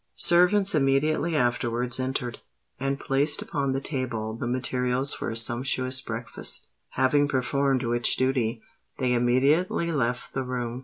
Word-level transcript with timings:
Servants 0.15 0.73
immediately 0.73 1.35
afterwards 1.35 1.99
entered, 1.99 2.39
and 2.79 2.99
placed 2.99 3.39
upon 3.39 3.71
the 3.71 3.79
table 3.79 4.35
the 4.35 4.47
materials 4.47 5.13
for 5.13 5.29
a 5.29 5.35
sumptuous 5.37 6.01
breakfast, 6.01 6.69
having 6.93 7.27
performed 7.27 7.83
which 7.83 8.15
duty 8.15 8.63
they 8.97 9.13
immediately 9.13 9.91
left 9.91 10.33
the 10.33 10.41
room. 10.41 10.79